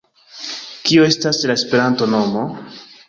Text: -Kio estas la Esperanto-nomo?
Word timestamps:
-Kio 0.87 1.05
estas 1.09 1.41
la 1.51 1.59
Esperanto-nomo? 1.61 2.47